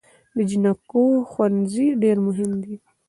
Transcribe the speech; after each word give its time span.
د 0.35 0.37
جینکو 0.49 1.03
ښوونځي 1.31 1.87
ډیر 2.01 2.17
مهم 2.27 2.51
دی 2.63 2.75